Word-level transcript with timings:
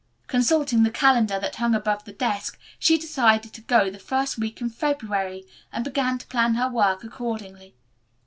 Consulting 0.25 0.81
the 0.81 0.89
calendar 0.89 1.39
that 1.39 1.57
hung 1.57 1.75
above 1.75 2.05
the 2.05 2.11
desk, 2.11 2.57
she 2.79 2.97
decided 2.97 3.53
to 3.53 3.61
go 3.61 3.91
the 3.91 3.99
first 3.99 4.39
week 4.39 4.59
in 4.59 4.67
February, 4.67 5.45
and 5.71 5.83
began 5.85 6.17
to 6.17 6.25
plan 6.25 6.55
her 6.55 6.67
work 6.69 7.03
accordingly. 7.03 7.75